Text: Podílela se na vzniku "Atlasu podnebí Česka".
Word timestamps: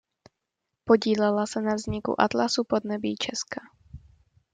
Podílela 0.83 1.45
se 1.47 1.61
na 1.61 1.75
vzniku 1.75 2.15
"Atlasu 2.21 2.63
podnebí 2.63 3.15
Česka". 3.15 3.59